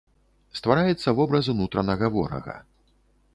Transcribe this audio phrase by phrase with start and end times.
[0.59, 2.57] Ствараецца вобраз унутранага ворага.